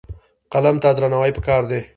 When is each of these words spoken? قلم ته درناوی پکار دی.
قلم 0.51 0.75
ته 0.83 0.89
درناوی 0.97 1.31
پکار 1.37 1.63
دی. 1.69 1.79